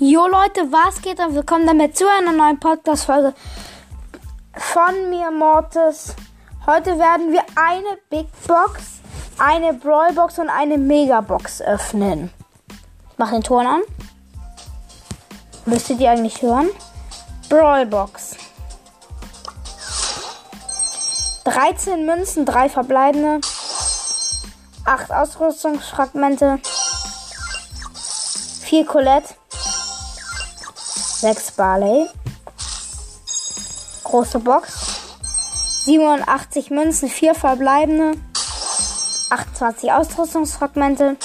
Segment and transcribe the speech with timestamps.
[0.00, 3.34] Jo Leute, was geht und willkommen damit zu einer neuen Podcast-Folge
[4.56, 6.14] von mir, Mortis.
[6.66, 9.00] Heute werden wir eine Big Box,
[9.40, 12.30] eine Brawl Box und eine Mega Box öffnen.
[13.10, 13.80] Ich mach den Ton an.
[15.66, 16.68] Müsstet ihr eigentlich hören?
[17.48, 18.36] Brawl Box.
[21.42, 23.40] 13 Münzen, 3 verbleibende,
[24.84, 26.60] 8 Ausrüstungsfragmente,
[28.62, 29.34] 4 Colette,
[31.20, 32.08] 6 Barley,
[34.04, 34.72] große Box,
[35.84, 38.20] 87 Münzen, 4 verbleibende,
[39.28, 41.16] 28 Ausrüstungsfragmente,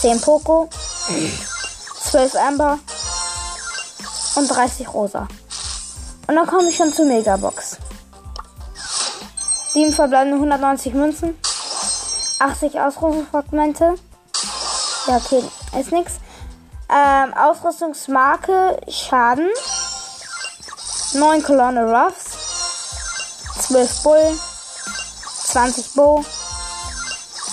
[0.00, 0.70] 10 Poco,
[2.00, 2.78] 12 Amber
[4.36, 5.28] und 30 Rosa.
[6.26, 7.76] Und dann komme ich schon zur Megabox.
[9.74, 11.36] 7 verbleibende 190 Münzen,
[12.38, 13.96] 80 Ausrüstungsfragmente.
[15.08, 15.44] Ja, okay,
[15.78, 16.12] ist nix.
[16.88, 19.48] Ähm, Ausrüstungsmarke Schaden.
[21.14, 22.36] 9 Kolonne Ruffs.
[23.66, 24.38] 12 Bull.
[25.44, 26.24] 20 Bo.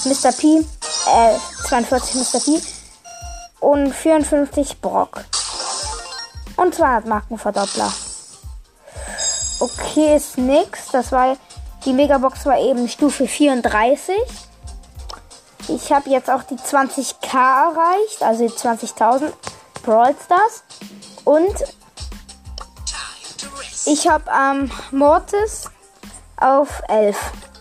[0.06, 0.32] Mr.
[0.34, 0.66] P.
[1.08, 2.40] Äh, 42 Mr.
[2.40, 2.62] P.
[3.60, 5.24] Und 54 Brock.
[6.58, 7.92] Und 200 Markenverdoppler.
[9.60, 10.88] Okay, ist nix.
[10.92, 11.38] Das war
[11.86, 14.16] die Megabox war eben Stufe 34.
[15.68, 19.32] Ich habe jetzt auch die 20k erreicht, also die 20.000
[19.84, 20.64] Brawl Stars.
[21.24, 21.56] Und
[23.86, 25.70] ich habe ähm, Mortis
[26.38, 27.18] auf 11.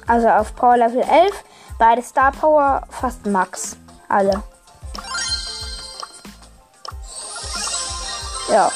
[0.06, 1.32] Also auf Power Level 11.
[1.78, 3.76] Beide Star Power fast Max.
[4.08, 4.42] Alle.
[8.50, 8.70] Ja.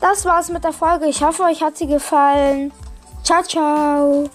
[0.00, 1.06] Das war's mit der Folge.
[1.06, 2.72] Ich hoffe, euch hat sie gefallen.
[3.22, 4.30] Ciao, ciao.